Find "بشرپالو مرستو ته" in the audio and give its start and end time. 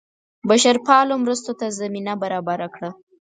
0.49-1.65